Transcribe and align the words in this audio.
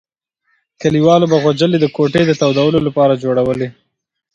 کلیوالو 0.81 1.29
به 1.31 1.37
غوجلې 1.43 1.77
د 1.81 1.85
کوټې 1.95 2.23
د 2.25 2.31
تودولو 2.41 2.79
لپاره 2.87 3.19
جوړولې. 3.23 3.67